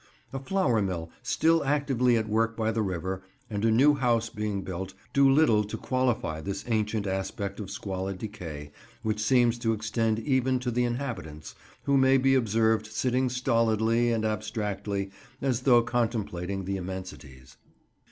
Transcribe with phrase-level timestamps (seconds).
[0.33, 4.63] A flour mill, still actively at work by the river, and a new house being
[4.63, 8.71] built, do little to qualify this ancient aspect of squalid decay,
[9.03, 11.53] which seems to extend even to the inhabitants,
[11.83, 17.57] who may be observed sitting stolidly and abstractedly, as though contemplating the immensities.